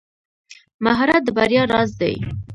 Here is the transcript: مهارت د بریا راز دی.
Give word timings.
مهارت 0.85 1.21
د 1.25 1.29
بریا 1.37 1.63
راز 1.71 1.91
دی. 2.01 2.13